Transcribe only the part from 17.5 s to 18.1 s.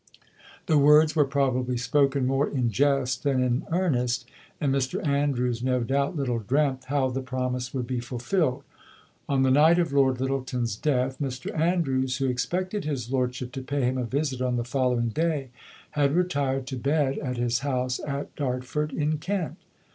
house